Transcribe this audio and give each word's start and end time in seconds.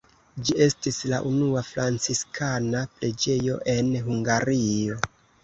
Ĝi 0.47 0.53
estis 0.65 0.95
la 1.11 1.19
unua 1.31 1.63
franciskana 1.67 2.83
preĝejo 2.95 3.61
en 3.77 3.93
Hungario. 4.09 4.99